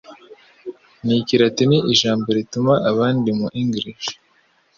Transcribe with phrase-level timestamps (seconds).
[1.05, 4.05] Ni kilatini Ijambo rituma Ahandi Mu English